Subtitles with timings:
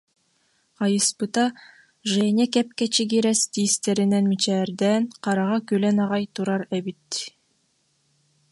[0.79, 1.43] Хайыспыта
[2.11, 7.09] Женя кэп-кэчигирэс тиистэринэн мичээрдээн, хараҕа күлэн аҕай турар эбит